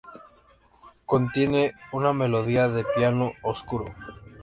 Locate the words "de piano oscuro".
2.69-3.85